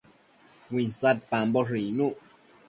[0.77, 2.19] Uinsadpamboshë icnuc